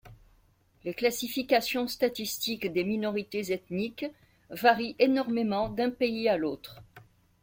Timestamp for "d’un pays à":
5.69-6.37